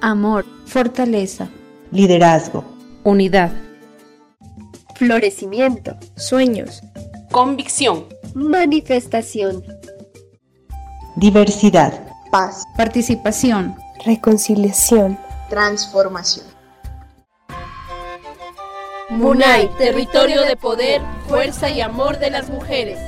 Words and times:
amor, 0.00 0.44
fortaleza, 0.66 1.48
liderazgo, 1.90 2.64
unidad, 3.04 3.52
florecimiento, 4.94 5.96
sueños, 6.16 6.82
convicción, 7.30 8.06
manifestación, 8.34 9.64
diversidad, 11.16 12.08
paz, 12.30 12.64
participación, 12.76 13.74
reconciliación, 14.04 15.18
transformación. 15.48 16.46
Munay, 19.08 19.70
territorio 19.78 20.42
de 20.42 20.56
poder, 20.56 21.00
fuerza 21.28 21.70
y 21.70 21.80
amor 21.80 22.18
de 22.18 22.30
las 22.30 22.50
mujeres. 22.50 22.98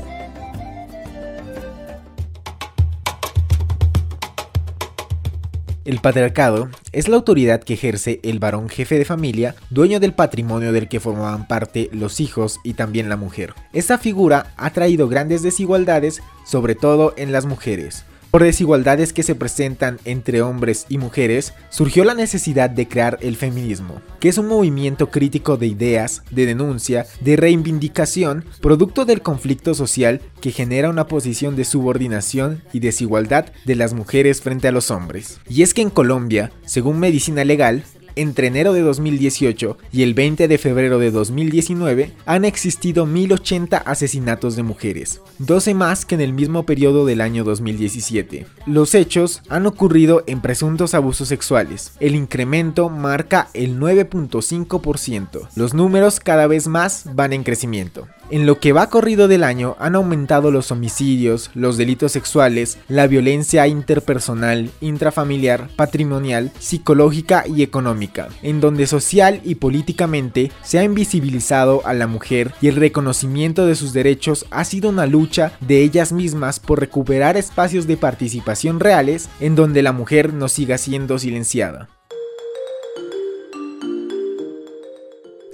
El 5.89 6.00
patriarcado 6.00 6.68
es 6.93 7.09
la 7.09 7.16
autoridad 7.16 7.62
que 7.62 7.73
ejerce 7.73 8.20
el 8.23 8.41
varón 8.41 8.69
jefe 8.69 8.98
de 8.98 9.06
familia, 9.06 9.55
dueño 9.70 10.01
del 10.01 10.12
patrimonio 10.12 10.70
del 10.70 10.87
que 10.87 11.01
formaban 11.01 11.48
parte 11.48 11.88
los 11.95 12.20
hijos 12.20 12.60
y 12.62 12.74
también 12.74 13.09
la 13.09 13.16
mujer. 13.16 13.55
Esta 13.73 13.96
figura 13.96 14.52
ha 14.59 14.69
traído 14.74 15.09
grandes 15.09 15.43
desigualdades, 15.43 16.20
sobre 16.45 16.74
todo 16.74 17.15
en 17.16 17.32
las 17.32 17.46
mujeres. 17.46 18.05
Por 18.30 18.42
desigualdades 18.42 19.14
que 19.14 19.23
se 19.23 19.34
presentan 19.34 19.98
entre 20.05 20.42
hombres 20.42 20.84
y 20.91 20.98
mujeres, 20.98 21.55
surgió 21.70 22.05
la 22.05 22.12
necesidad 22.12 22.68
de 22.68 22.87
crear 22.87 23.18
el 23.23 23.37
feminismo, 23.37 24.02
que 24.20 24.28
es 24.28 24.37
un 24.37 24.48
movimiento 24.48 25.10
crítico 25.10 25.56
de 25.56 25.68
ideas, 25.68 26.23
de 26.30 26.45
denuncia, 26.45 27.06
de 27.20 27.37
reivindicación, 27.37 28.45
producto 28.60 29.06
del 29.06 29.23
conflicto 29.23 29.73
social 29.73 30.20
que 30.42 30.51
genera 30.51 30.91
una 30.91 31.06
posición 31.06 31.56
de 31.56 31.64
subordinación 31.64 32.62
y 32.74 32.80
desigualdad 32.80 33.46
de 33.64 33.77
las 33.77 33.95
mujeres 33.95 34.42
frente 34.42 34.68
a 34.68 34.73
los 34.73 34.90
hombres. 34.90 35.40
Y 35.48 35.62
es 35.62 35.73
que 35.73 35.80
en 35.80 35.90
Colombia, 35.90 36.52
según 36.66 37.01
Medicina 37.01 37.45
Legal, 37.45 37.82
entre 38.17 38.48
enero 38.48 38.73
de 38.73 38.83
2018 38.83 39.79
y 39.93 40.02
el 40.02 40.15
20 40.15 40.49
de 40.49 40.59
febrero 40.59 40.99
de 40.99 41.10
2019 41.10 42.13
han 42.27 42.45
existido 42.45 43.07
1080 43.07 43.77
asesinatos 43.79 44.57
de 44.57 44.63
mujeres, 44.63 45.21
12 45.38 45.74
más 45.74 46.05
que 46.05 46.15
en 46.15 46.21
el 46.21 46.32
mismo 46.32 46.65
periodo 46.65 47.07
del 47.07 47.21
año 47.21 47.45
2017. 47.45 48.47
Los 48.66 48.95
hechos 48.95 49.43
han 49.49 49.66
ocurrido 49.66 50.24
en 50.27 50.41
presuntos 50.41 50.95
abusos 50.95 51.29
sexuales. 51.29 51.93
El 52.01 52.15
incremento 52.15 52.88
marca 52.88 53.49
el 53.55 53.79
9.5%. 53.79 55.49
Los 55.54 55.75
números 55.75 56.21
cada 56.21 56.47
vez 56.47 56.69
más 56.69 57.04
van 57.15 57.32
en 57.32 57.45
crecimiento. 57.45 58.09
En 58.30 58.45
lo 58.45 58.60
que 58.60 58.73
va 58.73 58.90
corrido 58.90 59.26
del 59.26 59.43
año 59.43 59.74
han 59.79 59.95
aumentado 59.95 60.51
los 60.51 60.71
homicidios, 60.71 61.51
los 61.54 61.79
delitos 61.79 62.12
sexuales, 62.12 62.76
la 62.87 63.07
violencia 63.07 63.66
interpersonal, 63.66 64.70
intrafamiliar, 64.82 65.69
patrimonial, 65.76 66.53
psicológica 66.59 67.44
y 67.47 67.62
económica, 67.62 68.28
en 68.43 68.60
donde 68.60 68.87
social 68.87 69.41
y 69.44 69.54
políticamente 69.54 70.53
se 70.62 70.78
ha 70.78 70.84
invisibilizado 70.84 71.81
a 71.87 71.94
la 71.94 72.06
mujer 72.06 72.53
y 72.60 72.69
el 72.69 72.76
reconocimiento 72.76 73.65
de 73.65 73.75
sus 73.75 73.94
derechos 73.94 74.44
ha 74.50 74.65
sido 74.65 74.91
una 74.91 75.06
lucha 75.06 75.53
de 75.60 75.82
ellas 75.82 76.12
mismas 76.12 76.60
por 76.60 76.81
recuperar 76.81 77.38
espacios 77.38 77.87
de 77.87 77.97
participación 77.97 78.78
reales 78.78 79.31
en 79.41 79.54
donde 79.54 79.82
la 79.82 79.92
mujer 79.92 80.34
no 80.34 80.48
siga 80.48 80.76
siendo 80.76 81.19
silenciada. 81.19 81.88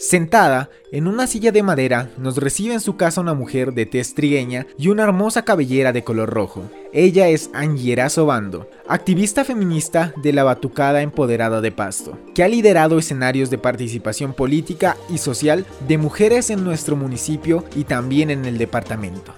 Sentada 0.06 0.68
en 0.92 1.06
una 1.06 1.26
silla 1.26 1.50
de 1.50 1.62
madera, 1.62 2.10
nos 2.18 2.36
recibe 2.36 2.74
en 2.74 2.80
su 2.80 2.98
casa 2.98 3.22
una 3.22 3.32
mujer 3.32 3.72
de 3.72 3.86
tez 3.86 4.12
trigueña 4.12 4.66
y 4.76 4.88
una 4.88 5.04
hermosa 5.04 5.46
cabellera 5.46 5.94
de 5.94 6.04
color 6.04 6.28
rojo. 6.28 6.64
Ella 6.92 7.28
es 7.28 7.48
Angiera 7.54 8.10
Sobando, 8.10 8.68
activista 8.86 9.46
feminista 9.46 10.12
de 10.22 10.34
la 10.34 10.44
Batucada 10.44 11.00
Empoderada 11.00 11.62
de 11.62 11.72
Pasto, 11.72 12.18
que 12.34 12.42
ha 12.44 12.48
liderado 12.48 12.98
escenarios 12.98 13.48
de 13.48 13.56
participación 13.56 14.34
política 14.34 14.98
y 15.08 15.16
social 15.16 15.64
de 15.88 15.96
mujeres 15.96 16.50
en 16.50 16.64
nuestro 16.64 16.96
municipio 16.96 17.64
y 17.74 17.84
también 17.84 18.28
en 18.30 18.44
el 18.44 18.58
departamento. 18.58 19.32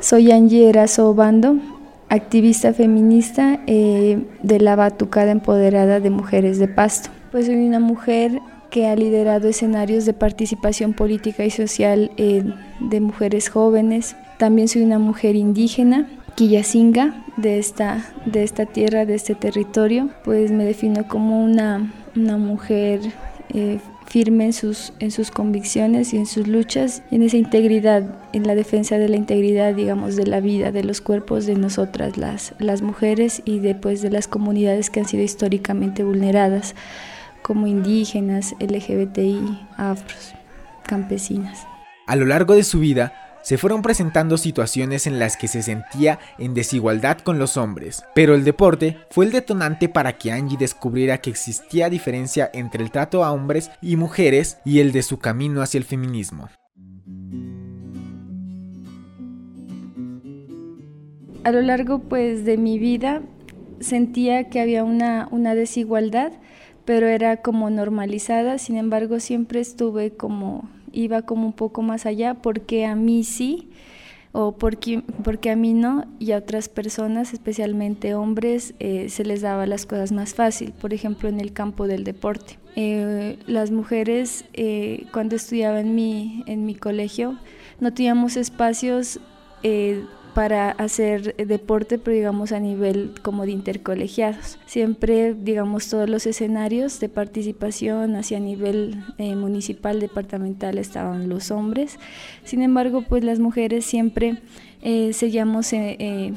Soy 0.00 0.32
Angiera 0.32 0.88
Sobando, 0.88 1.56
activista 2.08 2.72
feminista 2.72 3.60
eh, 3.66 4.24
de 4.42 4.60
la 4.60 4.76
Batucada 4.76 5.30
Empoderada 5.30 6.00
de 6.00 6.10
Mujeres 6.10 6.58
de 6.58 6.68
Pasto. 6.68 7.10
Pues 7.30 7.46
soy 7.46 7.66
una 7.66 7.80
mujer 7.80 8.40
que 8.70 8.86
ha 8.86 8.96
liderado 8.96 9.48
escenarios 9.48 10.04
de 10.04 10.12
participación 10.12 10.92
política 10.92 11.44
y 11.44 11.50
social 11.50 12.10
eh, 12.16 12.44
de 12.80 13.00
mujeres 13.00 13.48
jóvenes. 13.48 14.16
También 14.38 14.68
soy 14.68 14.82
una 14.82 14.98
mujer 14.98 15.36
indígena, 15.36 16.08
quillacinga, 16.34 17.24
de 17.36 17.58
esta, 17.58 18.04
de 18.26 18.42
esta 18.42 18.66
tierra, 18.66 19.06
de 19.06 19.14
este 19.14 19.34
territorio. 19.34 20.10
Pues 20.24 20.50
me 20.50 20.64
defino 20.64 21.06
como 21.08 21.42
una, 21.42 21.92
una 22.16 22.36
mujer 22.36 23.00
eh, 23.50 23.78
firme 24.08 24.46
en 24.46 24.52
sus, 24.54 24.92
en 25.00 25.10
sus 25.10 25.30
convicciones 25.30 26.14
y 26.14 26.16
en 26.16 26.26
sus 26.26 26.48
luchas, 26.48 27.02
en 27.10 27.22
esa 27.22 27.36
integridad, 27.36 28.04
en 28.32 28.46
la 28.46 28.54
defensa 28.54 28.96
de 28.96 29.08
la 29.08 29.16
integridad, 29.16 29.74
digamos, 29.74 30.16
de 30.16 30.26
la 30.26 30.40
vida, 30.40 30.72
de 30.72 30.82
los 30.82 31.02
cuerpos 31.02 31.44
de 31.44 31.56
nosotras, 31.56 32.16
las, 32.16 32.54
las 32.58 32.80
mujeres, 32.80 33.42
y 33.44 33.58
después 33.58 34.00
de 34.00 34.10
las 34.10 34.26
comunidades 34.26 34.88
que 34.88 35.00
han 35.00 35.06
sido 35.06 35.22
históricamente 35.22 36.04
vulneradas, 36.04 36.74
como 37.42 37.66
indígenas, 37.66 38.54
LGBTI, 38.60 39.66
afros, 39.76 40.34
campesinas. 40.86 41.66
A 42.06 42.16
lo 42.16 42.24
largo 42.24 42.54
de 42.54 42.64
su 42.64 42.80
vida, 42.80 43.27
se 43.48 43.56
fueron 43.56 43.80
presentando 43.80 44.36
situaciones 44.36 45.06
en 45.06 45.18
las 45.18 45.38
que 45.38 45.48
se 45.48 45.62
sentía 45.62 46.18
en 46.36 46.52
desigualdad 46.52 47.16
con 47.16 47.38
los 47.38 47.56
hombres, 47.56 48.04
pero 48.14 48.34
el 48.34 48.44
deporte 48.44 48.98
fue 49.08 49.24
el 49.24 49.32
detonante 49.32 49.88
para 49.88 50.18
que 50.18 50.30
Angie 50.30 50.58
descubriera 50.58 51.22
que 51.22 51.30
existía 51.30 51.88
diferencia 51.88 52.50
entre 52.52 52.84
el 52.84 52.90
trato 52.90 53.24
a 53.24 53.32
hombres 53.32 53.70
y 53.80 53.96
mujeres 53.96 54.58
y 54.66 54.80
el 54.80 54.92
de 54.92 55.02
su 55.02 55.18
camino 55.18 55.62
hacia 55.62 55.78
el 55.78 55.84
feminismo. 55.84 56.50
A 61.42 61.50
lo 61.50 61.62
largo 61.62 62.00
pues 62.00 62.44
de 62.44 62.58
mi 62.58 62.78
vida 62.78 63.22
sentía 63.80 64.50
que 64.50 64.60
había 64.60 64.84
una, 64.84 65.26
una 65.30 65.54
desigualdad, 65.54 66.32
pero 66.84 67.06
era 67.06 67.38
como 67.38 67.70
normalizada, 67.70 68.58
sin 68.58 68.76
embargo 68.76 69.20
siempre 69.20 69.60
estuve 69.60 70.10
como 70.10 70.68
iba 70.98 71.22
como 71.22 71.46
un 71.46 71.52
poco 71.52 71.82
más 71.82 72.06
allá, 72.06 72.34
porque 72.34 72.84
a 72.84 72.96
mí 72.96 73.24
sí 73.24 73.68
o 74.32 74.52
porque, 74.52 75.02
porque 75.24 75.50
a 75.50 75.56
mí 75.56 75.72
no 75.72 76.04
y 76.18 76.32
a 76.32 76.38
otras 76.38 76.68
personas, 76.68 77.32
especialmente 77.32 78.14
hombres, 78.14 78.74
eh, 78.78 79.08
se 79.08 79.24
les 79.24 79.40
daba 79.40 79.66
las 79.66 79.86
cosas 79.86 80.12
más 80.12 80.34
fácil, 80.34 80.72
por 80.72 80.92
ejemplo 80.92 81.28
en 81.28 81.40
el 81.40 81.52
campo 81.52 81.86
del 81.86 82.04
deporte. 82.04 82.58
Eh, 82.76 83.38
las 83.46 83.70
mujeres 83.70 84.44
eh, 84.52 85.06
cuando 85.12 85.36
estudiaba 85.36 85.80
en 85.80 85.94
mi, 85.94 86.44
en 86.46 86.66
mi 86.66 86.74
colegio 86.74 87.38
no 87.80 87.92
teníamos 87.94 88.36
espacios 88.36 89.20
para 90.34 90.70
hacer 90.70 91.34
deporte, 91.36 91.98
pero 91.98 92.16
digamos 92.16 92.52
a 92.52 92.60
nivel 92.60 93.14
como 93.22 93.44
de 93.44 93.52
intercolegiados. 93.52 94.58
Siempre, 94.66 95.34
digamos, 95.34 95.88
todos 95.88 96.08
los 96.08 96.26
escenarios 96.26 97.00
de 97.00 97.08
participación 97.08 98.16
hacia 98.16 98.40
nivel 98.40 99.04
eh, 99.18 99.34
municipal, 99.34 100.00
departamental 100.00 100.78
estaban 100.78 101.28
los 101.28 101.50
hombres. 101.50 101.98
Sin 102.44 102.62
embargo, 102.62 103.02
pues 103.08 103.24
las 103.24 103.38
mujeres 103.38 103.84
siempre 103.84 104.40
eh, 104.82 105.12
seguíamos 105.12 105.72
eh, 105.72 106.32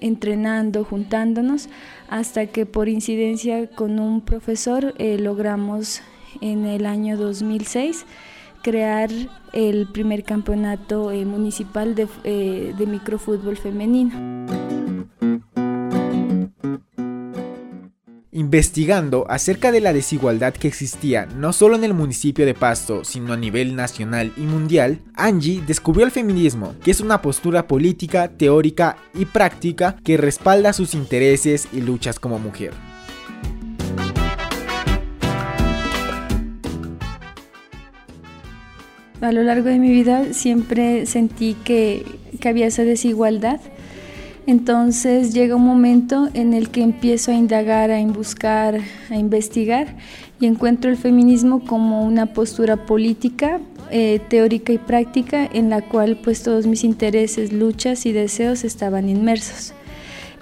entrenando, 0.00 0.84
juntándonos, 0.84 1.68
hasta 2.08 2.46
que 2.46 2.66
por 2.66 2.88
incidencia 2.88 3.68
con 3.68 3.98
un 3.98 4.20
profesor 4.20 4.94
logramos 4.98 6.02
en 6.40 6.66
el 6.66 6.86
año 6.86 7.16
2006 7.16 8.04
crear 8.68 9.08
el 9.54 9.86
primer 9.86 10.24
campeonato 10.24 11.10
eh, 11.10 11.24
municipal 11.24 11.94
de, 11.94 12.06
eh, 12.24 12.74
de 12.76 12.86
microfútbol 12.86 13.56
femenino. 13.56 14.12
Investigando 18.30 19.24
acerca 19.30 19.72
de 19.72 19.80
la 19.80 19.94
desigualdad 19.94 20.52
que 20.52 20.68
existía 20.68 21.24
no 21.24 21.54
solo 21.54 21.76
en 21.76 21.84
el 21.84 21.94
municipio 21.94 22.44
de 22.44 22.52
Pasto, 22.52 23.04
sino 23.04 23.32
a 23.32 23.38
nivel 23.38 23.74
nacional 23.74 24.34
y 24.36 24.42
mundial, 24.42 25.00
Angie 25.14 25.62
descubrió 25.66 26.04
el 26.04 26.12
feminismo, 26.12 26.74
que 26.84 26.90
es 26.90 27.00
una 27.00 27.22
postura 27.22 27.66
política, 27.66 28.28
teórica 28.28 28.98
y 29.14 29.24
práctica 29.24 29.96
que 30.04 30.18
respalda 30.18 30.74
sus 30.74 30.92
intereses 30.92 31.68
y 31.72 31.80
luchas 31.80 32.20
como 32.20 32.38
mujer. 32.38 32.74
A 39.20 39.32
lo 39.32 39.42
largo 39.42 39.68
de 39.68 39.78
mi 39.80 39.90
vida 39.90 40.32
siempre 40.32 41.04
sentí 41.06 41.54
que, 41.64 42.04
había 42.44 42.66
esa 42.66 42.84
desigualdad. 42.84 43.60
Entonces 44.46 45.34
llega 45.34 45.56
un 45.56 45.66
momento 45.66 46.28
en 46.34 46.54
el 46.54 46.70
que 46.70 46.82
empiezo 46.82 47.32
a 47.32 47.34
indagar, 47.34 47.90
a 47.90 48.00
buscar, 48.06 48.80
a 49.10 49.16
investigar 49.16 49.96
y 50.40 50.46
encuentro 50.46 50.88
el 50.90 50.96
feminismo 50.96 51.64
como 51.64 52.04
una 52.04 52.26
postura 52.26 52.86
política, 52.86 53.60
eh, 53.90 54.20
teórica 54.28 54.72
y 54.72 54.78
práctica 54.78 55.48
en 55.52 55.68
la 55.68 55.82
cual 55.82 56.18
pues 56.22 56.42
todos 56.44 56.66
mis 56.66 56.84
intereses, 56.84 57.52
luchas 57.52 58.06
y 58.06 58.12
deseos 58.12 58.62
estaban 58.62 59.08
inmersos. 59.08 59.74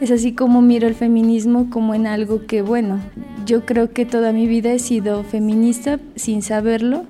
Es 0.01 0.11
así 0.11 0.33
como 0.33 0.61
miro 0.61 0.87
el 0.87 0.95
feminismo 0.95 1.71
como 1.71 1.95
en 1.95 2.07
algo 2.07 2.45
que, 2.47 2.61
bueno, 2.61 3.01
yo 3.47 3.65
creo 3.65 3.93
que 3.93 4.05
toda 4.05 4.33
mi 4.33 4.47
vida 4.47 4.71
he 4.73 4.79
sido 4.79 5.25
feminista 5.25 5.99
sin 6.15 6.43
saberlo, 6.43 7.07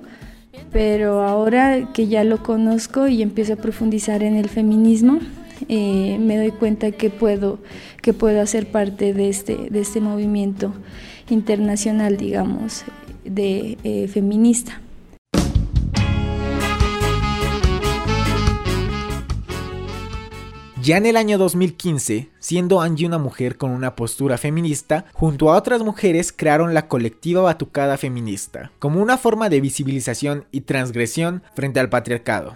pero 0.71 1.23
ahora 1.23 1.91
que 1.93 2.07
ya 2.07 2.23
lo 2.23 2.43
conozco 2.43 3.07
y 3.07 3.21
empiezo 3.21 3.53
a 3.53 3.57
profundizar 3.57 4.23
en 4.23 4.35
el 4.35 4.49
feminismo, 4.49 5.19
eh, 5.69 6.17
me 6.19 6.37
doy 6.37 6.51
cuenta 6.51 6.91
que 6.91 7.09
puedo, 7.09 7.59
que 8.01 8.13
puedo 8.13 8.41
hacer 8.41 8.71
parte 8.71 9.13
de 9.13 9.29
este, 9.29 9.55
de 9.69 9.79
este 9.79 10.01
movimiento 10.01 10.73
internacional, 11.29 12.17
digamos, 12.17 12.83
de 13.25 13.77
eh, 13.83 14.07
feminista. 14.07 14.81
Ya 20.87 20.95
en 20.95 21.05
el 21.05 21.17
año 21.17 21.37
2015, 21.37 22.29
siendo 22.39 22.79
Angie 22.79 23.05
una 23.05 23.17
mujer 23.17 23.57
con 23.57 23.71
una 23.71 23.97
postura 23.97 24.37
feminista, 24.37 25.03
junto 25.11 25.51
a 25.51 25.57
otras 25.57 25.81
mujeres 25.81 26.31
crearon 26.31 26.73
la 26.73 26.87
colectiva 26.87 27.41
Batucada 27.41 27.97
Feminista, 27.97 28.71
como 28.79 29.01
una 29.01 29.17
forma 29.17 29.49
de 29.49 29.59
visibilización 29.59 30.45
y 30.49 30.61
transgresión 30.61 31.43
frente 31.55 31.81
al 31.81 31.89
patriarcado. 31.89 32.55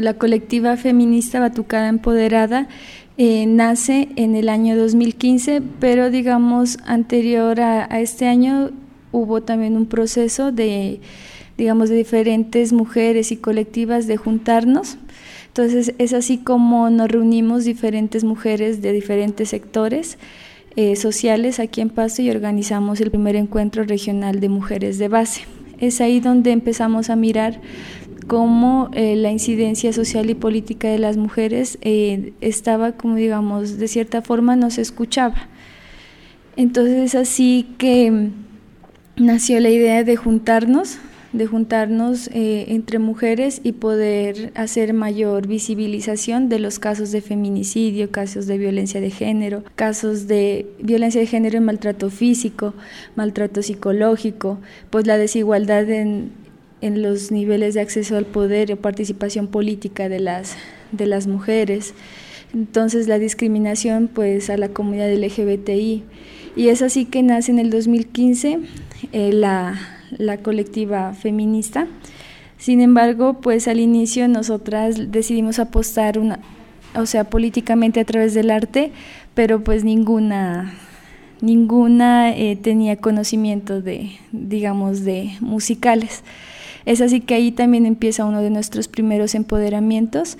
La 0.00 0.14
colectiva 0.14 0.76
feminista 0.76 1.40
Batucada 1.40 1.88
Empoderada 1.88 2.68
eh, 3.16 3.46
nace 3.46 4.08
en 4.16 4.34
el 4.34 4.48
año 4.48 4.76
2015, 4.76 5.62
pero 5.78 6.10
digamos 6.10 6.78
anterior 6.84 7.60
a, 7.60 8.00
este 8.00 8.26
año 8.26 8.70
hubo 9.12 9.42
también 9.42 9.76
un 9.76 9.86
proceso 9.86 10.50
de, 10.50 11.00
digamos, 11.56 11.90
de 11.90 11.96
diferentes 11.96 12.72
mujeres 12.72 13.30
y 13.30 13.36
colectivas 13.36 14.08
de 14.08 14.16
juntarnos. 14.16 14.98
Entonces 15.46 15.94
es 15.98 16.12
así 16.12 16.38
como 16.38 16.90
nos 16.90 17.08
reunimos 17.08 17.64
diferentes 17.64 18.24
mujeres 18.24 18.82
de 18.82 18.92
diferentes 18.92 19.50
sectores 19.50 20.18
eh, 20.74 20.96
sociales 20.96 21.60
aquí 21.60 21.80
en 21.80 21.90
Pasto 21.90 22.20
y 22.22 22.30
organizamos 22.30 23.00
el 23.00 23.12
primer 23.12 23.36
encuentro 23.36 23.84
regional 23.84 24.40
de 24.40 24.48
mujeres 24.48 24.98
de 24.98 25.06
base. 25.06 25.42
Es 25.78 26.00
ahí 26.00 26.18
donde 26.18 26.50
empezamos 26.50 27.10
a 27.10 27.16
mirar 27.16 27.60
cómo 28.26 28.90
eh, 28.92 29.16
la 29.16 29.30
incidencia 29.30 29.92
social 29.92 30.30
y 30.30 30.34
política 30.34 30.88
de 30.88 30.98
las 30.98 31.16
mujeres 31.16 31.78
eh, 31.80 32.32
estaba, 32.40 32.92
como 32.92 33.16
digamos, 33.16 33.78
de 33.78 33.88
cierta 33.88 34.22
forma 34.22 34.56
no 34.56 34.70
se 34.70 34.82
escuchaba. 34.82 35.48
Entonces 36.56 36.96
es 36.98 37.14
así 37.14 37.74
que 37.78 38.30
nació 39.16 39.60
la 39.60 39.70
idea 39.70 40.04
de 40.04 40.16
juntarnos, 40.16 40.98
de 41.32 41.46
juntarnos 41.46 42.28
eh, 42.28 42.66
entre 42.68 43.00
mujeres 43.00 43.60
y 43.64 43.72
poder 43.72 44.52
hacer 44.54 44.94
mayor 44.94 45.48
visibilización 45.48 46.48
de 46.48 46.60
los 46.60 46.78
casos 46.78 47.10
de 47.10 47.20
feminicidio, 47.20 48.12
casos 48.12 48.46
de 48.46 48.56
violencia 48.56 49.00
de 49.00 49.10
género, 49.10 49.64
casos 49.74 50.28
de 50.28 50.66
violencia 50.78 51.20
de 51.20 51.26
género 51.26 51.58
y 51.58 51.60
maltrato 51.60 52.08
físico, 52.08 52.74
maltrato 53.16 53.62
psicológico, 53.62 54.60
pues 54.90 55.08
la 55.08 55.18
desigualdad 55.18 55.90
en, 55.90 56.43
en 56.84 57.00
los 57.00 57.30
niveles 57.30 57.72
de 57.72 57.80
acceso 57.80 58.18
al 58.18 58.26
poder 58.26 58.70
o 58.70 58.76
participación 58.76 59.46
política 59.46 60.10
de 60.10 60.20
las, 60.20 60.54
de 60.92 61.06
las 61.06 61.26
mujeres. 61.26 61.94
Entonces 62.52 63.08
la 63.08 63.18
discriminación 63.18 64.06
pues 64.12 64.50
a 64.50 64.58
la 64.58 64.68
comunidad 64.68 65.10
LGBTI. 65.10 66.02
Y 66.56 66.68
es 66.68 66.82
así 66.82 67.06
que 67.06 67.22
nace 67.22 67.52
en 67.52 67.58
el 67.58 67.70
2015 67.70 68.58
eh, 69.12 69.32
la, 69.32 69.80
la 70.10 70.36
colectiva 70.36 71.14
feminista. 71.14 71.86
Sin 72.58 72.82
embargo, 72.82 73.40
pues 73.40 73.66
al 73.66 73.80
inicio 73.80 74.28
nosotras 74.28 75.10
decidimos 75.10 75.58
apostar 75.58 76.18
una, 76.18 76.40
o 76.94 77.06
sea, 77.06 77.24
políticamente 77.24 77.98
a 77.98 78.04
través 78.04 78.34
del 78.34 78.50
arte, 78.50 78.92
pero 79.34 79.64
pues 79.64 79.84
ninguna 79.84 80.74
ninguna 81.40 82.34
eh, 82.34 82.56
tenía 82.56 82.96
conocimiento 82.96 83.80
de, 83.80 84.12
digamos, 84.32 85.04
de 85.04 85.32
musicales. 85.40 86.22
Es 86.86 87.00
así 87.00 87.20
que 87.20 87.34
ahí 87.34 87.52
también 87.52 87.86
empieza 87.86 88.24
uno 88.24 88.42
de 88.42 88.50
nuestros 88.50 88.88
primeros 88.88 89.34
empoderamientos, 89.34 90.36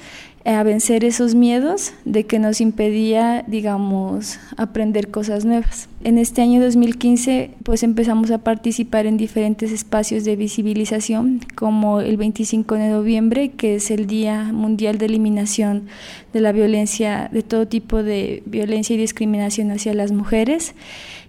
eh, 0.46 0.50
a 0.50 0.62
vencer 0.62 1.04
esos 1.04 1.34
miedos 1.34 1.94
de 2.04 2.24
que 2.24 2.38
nos 2.38 2.60
impedía, 2.60 3.42
digamos, 3.46 4.38
aprender 4.58 5.10
cosas 5.10 5.46
nuevas. 5.46 5.88
En 6.02 6.18
este 6.18 6.42
año 6.42 6.62
2015, 6.62 7.52
pues 7.62 7.82
empezamos 7.82 8.30
a 8.30 8.36
participar 8.36 9.06
en 9.06 9.16
diferentes 9.16 9.72
espacios 9.72 10.22
de 10.24 10.36
visibilización, 10.36 11.40
como 11.54 12.02
el 12.02 12.18
25 12.18 12.74
de 12.74 12.88
noviembre, 12.90 13.52
que 13.52 13.76
es 13.76 13.90
el 13.90 14.06
Día 14.06 14.52
Mundial 14.52 14.98
de 14.98 15.06
Eliminación 15.06 15.86
de 16.34 16.40
la 16.42 16.52
Violencia, 16.52 17.30
de 17.32 17.42
todo 17.42 17.66
tipo 17.66 18.02
de 18.02 18.42
violencia 18.44 18.92
y 18.92 18.98
discriminación 18.98 19.70
hacia 19.70 19.94
las 19.94 20.12
mujeres. 20.12 20.74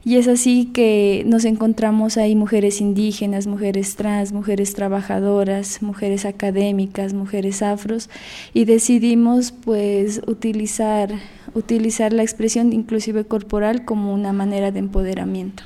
Y 0.08 0.18
es 0.18 0.28
así 0.28 0.70
que 0.72 1.24
nos 1.26 1.46
encontramos 1.46 2.18
ahí 2.18 2.36
mujeres 2.36 2.80
indígenas, 2.80 3.48
mujeres 3.48 3.96
trans, 3.96 4.34
mujeres 4.34 4.76
trabajadoras, 4.76 5.82
mujeres 5.82 6.26
académicas, 6.26 7.14
mujeres 7.16 7.64
afros 7.64 8.12
y 8.54 8.66
decidimos 8.66 9.52
pues 9.52 10.22
utilizar, 10.28 11.10
utilizar 11.56 12.14
la 12.14 12.22
expresión 12.22 12.72
inclusive 12.72 13.26
corporal 13.26 13.84
como 13.84 14.14
una 14.14 14.32
manera 14.32 14.70
de 14.70 14.78
empoderamiento. 14.78 15.64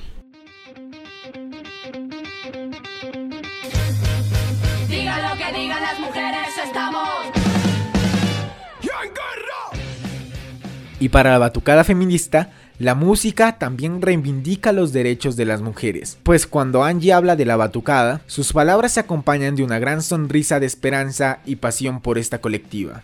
Diga 4.89 5.29
lo 5.29 5.37
que 5.37 5.59
digan 5.59 5.81
las 5.81 5.99
mujeres, 5.99 6.47
estamos 6.63 7.09
Y 11.01 11.09
para 11.09 11.31
la 11.31 11.37
batucada 11.37 11.85
feminista, 11.85 12.51
la 12.79 12.95
música 12.95 13.57
también 13.57 14.01
reivindica 14.01 14.71
los 14.71 14.93
derechos 14.93 15.35
de 15.35 15.43
las 15.43 15.61
mujeres, 15.61 16.17
pues 16.23 16.47
cuando 16.47 16.85
Angie 16.85 17.11
habla 17.11 17.35
de 17.35 17.43
la 17.43 17.57
batucada, 17.57 18.21
sus 18.25 18.53
palabras 18.53 18.93
se 18.93 19.01
acompañan 19.01 19.57
de 19.57 19.63
una 19.63 19.79
gran 19.79 20.01
sonrisa 20.01 20.61
de 20.61 20.65
esperanza 20.65 21.39
y 21.45 21.57
pasión 21.57 21.99
por 21.99 22.17
esta 22.17 22.39
colectiva. 22.39 23.03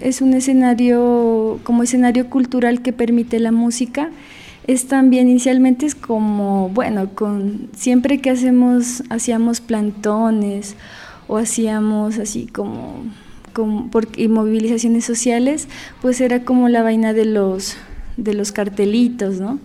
Es 0.00 0.22
un 0.22 0.32
escenario 0.32 1.60
como 1.62 1.82
escenario 1.82 2.30
cultural 2.30 2.80
que 2.80 2.94
permite 2.94 3.38
la 3.38 3.52
música. 3.52 4.10
Es 4.66 4.88
también 4.88 5.28
inicialmente 5.28 5.84
es 5.84 5.94
como, 5.94 6.70
bueno, 6.70 7.10
con 7.14 7.68
siempre 7.76 8.18
que 8.22 8.30
hacemos 8.30 9.02
hacíamos 9.10 9.60
plantones 9.60 10.74
o 11.28 11.36
hacíamos 11.36 12.18
así 12.18 12.46
como 12.46 13.04
y 14.16 14.28
movilizaciones 14.28 15.04
sociales, 15.04 15.68
pues 16.00 16.20
era 16.20 16.44
como 16.44 16.68
la 16.68 16.82
vaina 16.82 17.12
de 17.12 17.24
los, 17.24 17.76
de 18.16 18.34
los 18.34 18.52
cartelitos, 18.52 19.40
¿no? 19.40 19.58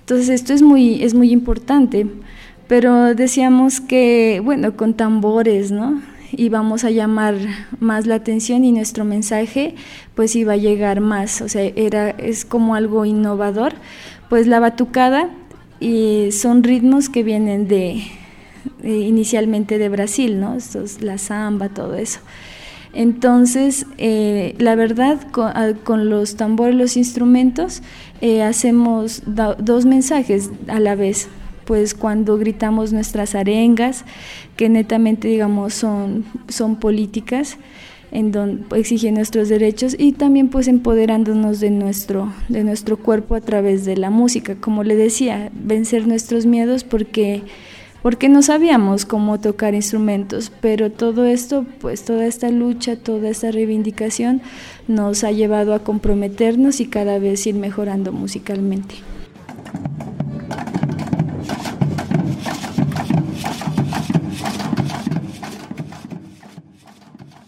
Entonces 0.00 0.28
esto 0.28 0.52
es 0.52 0.62
muy, 0.62 1.02
es 1.02 1.14
muy 1.14 1.30
importante, 1.30 2.06
pero 2.68 3.14
decíamos 3.14 3.80
que, 3.80 4.40
bueno, 4.44 4.76
con 4.76 4.94
tambores, 4.94 5.70
¿no? 5.70 6.00
íbamos 6.32 6.84
a 6.84 6.90
llamar 6.90 7.34
más 7.80 8.06
la 8.06 8.16
atención 8.16 8.64
y 8.64 8.72
nuestro 8.72 9.04
mensaje 9.04 9.74
pues 10.14 10.36
iba 10.36 10.54
a 10.54 10.56
llegar 10.56 11.00
más, 11.00 11.42
o 11.42 11.48
sea, 11.48 11.62
era, 11.62 12.10
es 12.10 12.44
como 12.44 12.74
algo 12.74 13.04
innovador, 13.04 13.74
pues 14.28 14.46
la 14.46 14.60
batucada 14.60 15.30
y 15.80 16.30
son 16.32 16.62
ritmos 16.62 17.08
que 17.08 17.22
vienen 17.22 17.66
de, 17.68 18.02
inicialmente 18.84 19.78
de 19.78 19.88
Brasil, 19.88 20.40
¿no? 20.40 20.54
Estos, 20.54 21.00
la 21.00 21.18
samba, 21.18 21.70
todo 21.70 21.94
eso. 21.94 22.20
Entonces, 22.92 23.86
eh, 23.98 24.54
la 24.58 24.74
verdad, 24.74 25.20
con, 25.30 26.10
los 26.10 26.36
tambores, 26.36 26.74
los 26.74 26.96
instrumentos, 26.96 27.82
eh, 28.20 28.42
hacemos 28.42 29.22
dos 29.26 29.86
mensajes 29.86 30.50
a 30.68 30.80
la 30.80 30.94
vez. 30.94 31.28
Pues 31.64 31.94
cuando 31.94 32.36
gritamos 32.36 32.92
nuestras 32.92 33.36
arengas, 33.36 34.04
que 34.56 34.68
netamente, 34.68 35.28
digamos, 35.28 35.72
son, 35.74 36.24
son 36.48 36.76
políticas, 36.76 37.58
en 38.12 38.32
donde 38.32 38.64
exigen 38.76 39.14
nuestros 39.14 39.48
derechos 39.48 39.94
y 39.96 40.12
también 40.12 40.48
pues 40.48 40.68
empoderándonos 40.68 41.60
de 41.60 41.70
nuestro, 41.70 42.32
de 42.48 42.64
nuestro 42.64 42.96
cuerpo 42.96 43.36
a 43.36 43.40
través 43.40 43.84
de 43.84 43.96
la 43.96 44.10
música. 44.10 44.56
Como 44.56 44.82
le 44.82 44.96
decía, 44.96 45.50
vencer 45.54 46.08
nuestros 46.08 46.46
miedos 46.46 46.82
porque 46.82 47.42
porque 48.02 48.28
no 48.28 48.42
sabíamos 48.42 49.04
cómo 49.04 49.40
tocar 49.40 49.74
instrumentos, 49.74 50.50
pero 50.60 50.90
todo 50.90 51.24
esto, 51.24 51.66
pues 51.80 52.04
toda 52.04 52.26
esta 52.26 52.50
lucha, 52.50 52.96
toda 52.96 53.28
esta 53.28 53.50
reivindicación 53.50 54.42
nos 54.88 55.24
ha 55.24 55.32
llevado 55.32 55.74
a 55.74 55.80
comprometernos 55.80 56.80
y 56.80 56.86
cada 56.86 57.18
vez 57.18 57.46
ir 57.46 57.54
mejorando 57.54 58.12
musicalmente. 58.12 58.96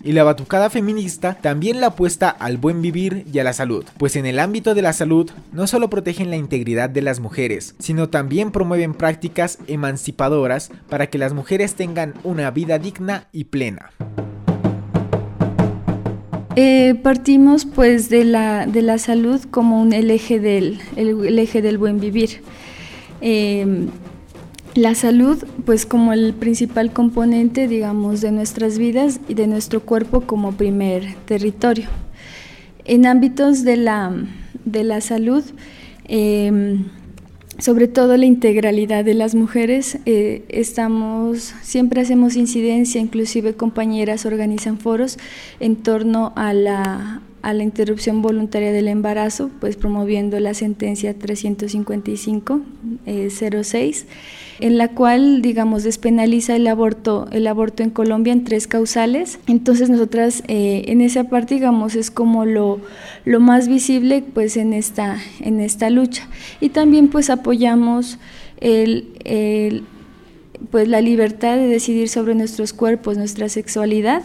Y 0.05 0.13
la 0.13 0.25
batucada 0.25 0.71
feminista 0.71 1.35
también 1.41 1.81
la 1.81 1.89
apuesta 1.89 2.29
al 2.31 2.57
buen 2.57 2.83
vivir 2.83 3.25
y 3.33 3.39
a 3.39 3.45
la 3.45 3.53
salud, 3.53 3.85
pues 3.99 4.17
en 4.17 4.27
el 4.27 4.39
ámbito 4.39 4.75
de 4.75 4.83
la 4.83 4.93
salud 4.93 5.31
no 5.53 5.67
solo 5.67 5.91
protegen 5.91 6.31
la 6.31 6.37
integridad 6.37 6.91
de 6.91 7.03
las 7.03 7.21
mujeres, 7.21 7.75
sino 7.79 8.09
también 8.09 8.51
promueven 8.51 8.95
prácticas 8.95 9.59
emancipadoras 9.67 10.71
para 10.89 11.09
que 11.09 11.19
las 11.19 11.33
mujeres 11.33 11.75
tengan 11.75 12.15
una 12.25 12.51
vida 12.51 12.79
digna 12.79 13.29
y 13.33 13.45
plena. 13.45 13.91
Eh, 16.55 16.97
partimos 17.03 17.65
pues 17.65 18.11
de 18.11 18.25
la, 18.25 18.67
de 18.67 18.83
la 18.83 18.99
salud 18.99 19.41
como 19.51 19.91
el, 19.91 20.11
eje 20.11 20.39
del, 20.39 20.81
el, 20.97 21.39
eje 21.39 21.63
del 21.63 21.79
buen 21.79 21.99
vivir. 21.99 22.43
Eh, 23.23 23.87
la 24.75 24.95
salud 24.95 25.45
pues 25.67 25.87
como 25.87 26.13
el 26.13 26.33
principal 26.33 26.93
componente 26.93 27.69
digamos 27.69 28.21
de 28.21 28.33
nuestras 28.33 28.79
vidas 28.79 29.21
y 29.29 29.35
de 29.35 29.47
nuestro 29.47 29.81
cuerpo 29.81 30.23
como 30.23 30.53
primer 30.53 31.15
territorio. 31.27 31.89
En 32.85 33.07
ámbitos 33.07 33.65
de 33.65 33.77
la, 33.77 34.13
de 34.65 34.83
la 34.83 35.01
salud, 35.01 35.45
eh, 36.09 36.81
sobre 37.59 37.87
todo 37.87 38.17
la 38.17 38.27
integralidad 38.27 39.05
de 39.05 39.15
las 39.15 39.37
mujeres. 39.37 39.99
Eh, 40.05 40.45
estamos, 40.49 41.55
siempre 41.63 42.01
hacemos 42.01 42.35
incidencia, 42.35 43.01
inclusive 43.01 43.55
compañeras 43.55 44.27
organizan 44.27 44.79
foros 44.79 45.19
en 45.61 45.77
torno 45.77 46.33
a 46.35 46.53
la, 46.55 47.23
a 47.43 47.53
la 47.53 47.65
interrupción 47.65 48.23
voluntaria 48.23 48.73
del 48.73 48.89
embarazo, 48.89 49.51
pues 49.61 49.77
promoviendo 49.77 50.39
la 50.39 50.55
sentencia 50.55 51.19
355-06, 51.19 52.63
eh, 53.07 54.07
en 54.61 54.79
la 54.79 54.89
cual, 54.89 55.43
digamos, 55.43 55.83
despenaliza 55.83 56.55
el 56.55 56.69
aborto, 56.69 57.27
el 57.33 57.49
aborto 57.49 57.83
en 57.83 57.91
Colombia 57.91 58.33
en 58.33 58.45
tres 58.45 58.69
causales. 58.69 59.41
Entonces 59.49 59.91
nosotras 59.91 60.45
eh, 60.47 60.85
en 60.87 61.01
esa 61.01 61.25
parte, 61.25 61.57
digamos, 61.57 61.97
es 61.97 62.13
como 62.13 62.45
lo, 62.45 62.81
lo 63.25 63.41
más 63.41 63.67
visible 63.67 64.23
pues 64.23 64.57
en 64.57 64.73
esta, 64.73 65.19
en 65.41 65.61
esta 65.61 65.91
lucha. 65.91 66.29
Y 66.61 66.69
también 66.69 67.09
pues 67.09 67.29
apoyamos 67.29 68.19
el, 68.61 69.09
el, 69.25 69.83
pues 70.71 70.87
la 70.87 71.01
libertad 71.01 71.57
de 71.57 71.67
decidir 71.67 72.09
sobre 72.09 72.37
nuestros 72.37 72.73
cuerpos, 72.73 73.19
nuestra 73.19 73.49
sexualidad. 73.49 74.23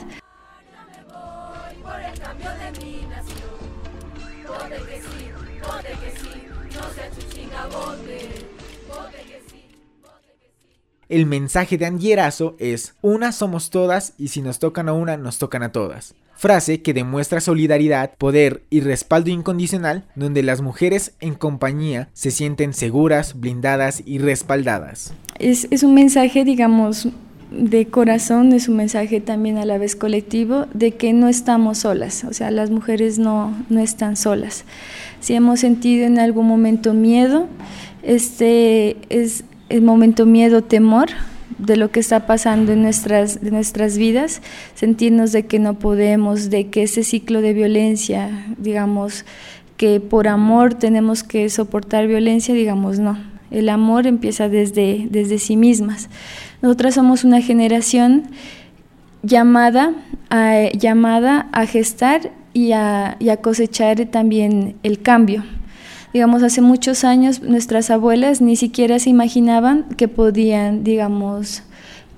El 11.09 11.25
mensaje 11.25 11.77
de 11.77 11.85
Angierazo 11.85 12.57
es, 12.59 12.95
una 13.01 13.31
somos 13.31 13.69
todas 13.69 14.13
y 14.17 14.27
si 14.27 14.41
nos 14.41 14.59
tocan 14.59 14.89
a 14.89 14.93
una, 14.93 15.15
nos 15.15 15.37
tocan 15.37 15.63
a 15.63 15.71
todas. 15.71 16.15
Frase 16.35 16.81
que 16.81 16.93
demuestra 16.93 17.39
solidaridad, 17.39 18.11
poder 18.17 18.63
y 18.69 18.81
respaldo 18.81 19.29
incondicional, 19.29 20.03
donde 20.15 20.43
las 20.43 20.61
mujeres 20.61 21.13
en 21.21 21.35
compañía 21.35 22.09
se 22.13 22.29
sienten 22.31 22.73
seguras, 22.73 23.39
blindadas 23.39 24.03
y 24.05 24.19
respaldadas. 24.19 25.13
Es, 25.39 25.67
es 25.71 25.81
un 25.83 25.93
mensaje, 25.93 26.43
digamos, 26.43 27.07
de 27.51 27.87
corazón, 27.87 28.51
es 28.51 28.67
un 28.67 28.75
mensaje 28.75 29.21
también 29.21 29.57
a 29.57 29.65
la 29.65 29.77
vez 29.77 29.95
colectivo 29.95 30.65
de 30.73 30.91
que 30.91 31.13
no 31.13 31.29
estamos 31.29 31.79
solas, 31.79 32.25
o 32.25 32.33
sea, 32.33 32.51
las 32.51 32.69
mujeres 32.69 33.17
no, 33.17 33.55
no 33.69 33.79
están 33.79 34.17
solas. 34.17 34.65
Si 35.21 35.33
hemos 35.33 35.61
sentido 35.61 36.05
en 36.05 36.19
algún 36.19 36.47
momento 36.47 36.93
miedo, 36.93 37.47
este 38.03 38.97
es 39.09 39.45
el 39.69 39.81
momento 39.81 40.25
miedo, 40.25 40.63
temor 40.63 41.09
de 41.57 41.75
lo 41.75 41.91
que 41.91 41.99
está 41.99 42.27
pasando 42.27 42.71
en 42.71 42.83
nuestras, 42.83 43.41
nuestras 43.41 43.97
vidas, 43.97 44.41
sentirnos 44.75 45.31
de 45.31 45.45
que 45.45 45.59
no 45.59 45.75
podemos, 45.79 46.49
de 46.49 46.67
que 46.67 46.83
ese 46.83 47.03
ciclo 47.03 47.41
de 47.41 47.53
violencia, 47.53 48.45
digamos, 48.57 49.25
que 49.75 49.99
por 49.99 50.27
amor 50.27 50.73
tenemos 50.73 51.23
que 51.23 51.49
soportar 51.49 52.07
violencia, 52.07 52.53
digamos, 52.53 52.99
no. 52.99 53.17
El 53.49 53.69
amor 53.69 54.07
empieza 54.07 54.49
desde, 54.49 55.07
desde 55.09 55.39
sí 55.39 55.55
mismas. 55.55 56.09
Nosotras 56.61 56.95
somos 56.95 57.23
una 57.23 57.41
generación 57.41 58.23
llamada 59.23 59.93
a, 60.29 60.69
llamada 60.73 61.47
a 61.53 61.65
gestar 61.65 62.31
y 62.53 62.71
a 62.71 63.17
cosechar 63.41 64.05
también 64.07 64.75
el 64.83 65.01
cambio. 65.01 65.43
Digamos, 66.13 66.41
hace 66.43 66.61
muchos 66.61 67.03
años 67.03 67.41
nuestras 67.41 67.89
abuelas 67.89 68.41
ni 68.41 68.55
siquiera 68.55 68.99
se 68.99 69.09
imaginaban 69.09 69.83
que 69.97 70.07
podían, 70.07 70.83
digamos, 70.83 71.63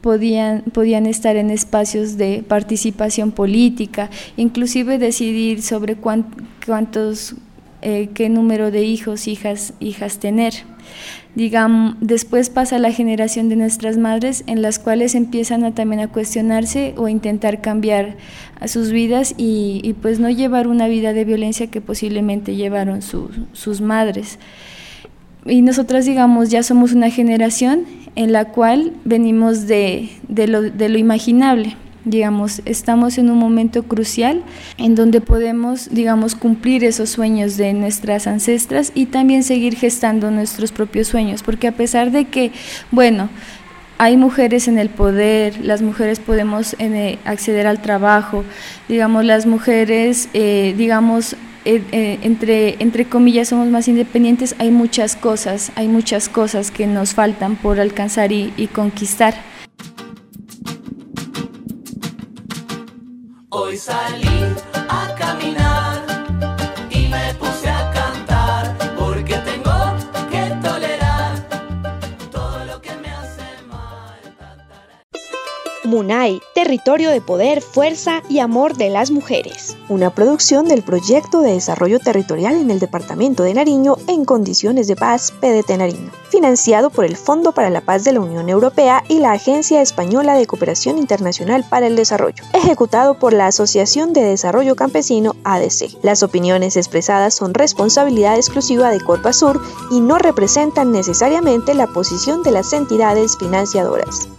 podían, 0.01 0.61
podían 0.73 1.05
estar 1.05 1.35
en 1.35 1.49
espacios 1.49 2.17
de 2.17 2.43
participación 2.47 3.31
política, 3.31 4.09
inclusive 4.37 4.97
decidir 4.97 5.61
sobre 5.61 5.95
cuántos, 5.95 7.35
eh, 7.81 8.09
qué 8.13 8.29
número 8.29 8.71
de 8.71 8.83
hijos, 8.83 9.27
hijas, 9.27 9.73
hijas 9.79 10.19
tener 10.19 10.53
digamos, 11.35 11.95
después 12.01 12.49
pasa 12.49 12.79
la 12.79 12.91
generación 12.91 13.49
de 13.49 13.55
nuestras 13.55 13.97
madres 13.97 14.43
en 14.47 14.61
las 14.61 14.79
cuales 14.79 15.15
empiezan 15.15 15.63
a, 15.63 15.73
también 15.73 16.01
a 16.01 16.07
cuestionarse 16.07 16.93
o 16.97 17.07
intentar 17.07 17.61
cambiar 17.61 18.17
a 18.59 18.67
sus 18.67 18.91
vidas 18.91 19.35
y, 19.37 19.95
pues 20.01 20.19
no 20.19 20.29
llevar 20.29 20.67
una 20.67 20.87
vida 20.87 21.13
de 21.13 21.25
violencia 21.25 21.67
que 21.67 21.81
posiblemente 21.81 22.55
llevaron 22.55 23.01
sus 23.01 23.81
madres. 23.81 24.39
Y 25.45 25.61
nosotras, 25.61 26.05
digamos, 26.05 26.49
ya 26.49 26.63
somos 26.63 26.91
una 26.91 27.09
generación 27.09 27.85
en 28.15 28.33
la 28.33 28.45
cual 28.45 28.93
venimos 29.05 29.67
de, 29.67 30.09
de 30.27 30.47
lo 30.89 30.97
imaginable 30.97 31.77
digamos, 32.09 32.61
estamos 32.65 33.17
en 33.17 33.29
un 33.29 33.37
momento 33.37 33.83
crucial 33.83 34.43
en 34.77 34.95
donde 34.95 35.21
podemos, 35.21 35.89
digamos, 35.91 36.35
cumplir 36.35 36.83
esos 36.83 37.09
sueños 37.09 37.57
de 37.57 37.73
nuestras 37.73 38.27
ancestras 38.27 38.91
y 38.95 39.07
también 39.07 39.43
seguir 39.43 39.75
gestando 39.75 40.31
nuestros 40.31 40.71
propios 40.71 41.07
sueños, 41.07 41.43
porque 41.43 41.67
a 41.67 41.71
pesar 41.71 42.11
de 42.11 42.25
que, 42.25 42.51
bueno, 42.91 43.29
hay 43.99 44.15
mujeres 44.15 44.69
en 44.69 44.79
el 44.79 44.89
poder, 44.89 45.59
las 45.63 45.81
mujeres 45.81 46.19
podemos 46.19 46.75
eh, 46.79 47.19
acceder 47.25 47.67
al 47.67 47.81
trabajo, 47.81 48.45
digamos, 48.87 49.25
las 49.25 49.45
mujeres, 49.45 50.29
eh, 50.33 50.73
digamos, 50.77 51.35
eh, 51.65 52.17
entre, 52.23 52.81
entre 52.81 53.05
comillas, 53.05 53.49
somos 53.49 53.67
más 53.67 53.89
independientes, 53.89 54.55
hay 54.57 54.71
muchas 54.71 55.17
cosas, 55.17 55.73
hay 55.75 55.89
muchas 55.89 56.29
cosas 56.29 56.71
que 56.71 56.87
nos 56.87 57.13
faltan 57.13 57.57
por 57.57 57.79
alcanzar 57.81 58.31
y, 58.31 58.53
y 58.55 58.67
conquistar. 58.67 59.35
Hoy 63.69 63.77
salí 63.77 64.25
Munay, 75.89 76.39
territorio 76.53 77.09
de 77.09 77.19
poder, 77.19 77.61
fuerza 77.63 78.21
y 78.29 78.37
amor 78.37 78.77
de 78.77 78.91
las 78.91 79.09
mujeres. 79.09 79.75
Una 79.89 80.13
producción 80.13 80.67
del 80.67 80.83
Proyecto 80.83 81.41
de 81.41 81.53
Desarrollo 81.53 81.97
Territorial 81.97 82.55
en 82.55 82.69
el 82.69 82.79
Departamento 82.79 83.41
de 83.41 83.55
Nariño 83.55 83.97
en 84.07 84.23
condiciones 84.23 84.87
de 84.87 84.95
paz 84.95 85.33
PDT 85.41 85.77
Nariño, 85.79 86.11
financiado 86.29 86.91
por 86.91 87.05
el 87.05 87.17
Fondo 87.17 87.53
para 87.53 87.71
la 87.71 87.81
Paz 87.81 88.03
de 88.03 88.13
la 88.13 88.19
Unión 88.19 88.49
Europea 88.49 89.03
y 89.09 89.17
la 89.17 89.31
Agencia 89.31 89.81
Española 89.81 90.35
de 90.35 90.45
Cooperación 90.45 90.99
Internacional 90.99 91.65
para 91.67 91.87
el 91.87 91.95
Desarrollo, 91.95 92.43
ejecutado 92.53 93.15
por 93.15 93.33
la 93.33 93.47
Asociación 93.47 94.13
de 94.13 94.21
Desarrollo 94.21 94.75
Campesino 94.75 95.35
ADC. 95.43 96.03
Las 96.03 96.21
opiniones 96.21 96.77
expresadas 96.77 97.33
son 97.33 97.55
responsabilidad 97.55 98.35
exclusiva 98.35 98.91
de 98.91 99.01
Corpa 99.01 99.33
Sur 99.33 99.59
y 99.89 100.01
no 100.01 100.19
representan 100.19 100.91
necesariamente 100.91 101.73
la 101.73 101.87
posición 101.87 102.43
de 102.43 102.51
las 102.51 102.73
entidades 102.73 103.37
financiadoras. 103.37 104.29